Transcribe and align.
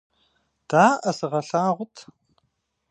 Даӏэ, 0.69 1.11
сыгъэлъагъут! 1.17 1.95